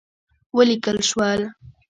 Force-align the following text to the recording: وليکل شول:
وليکل 0.55 0.97
شول: 1.09 1.39